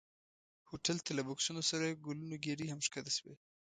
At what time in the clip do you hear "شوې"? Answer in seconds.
3.17-3.35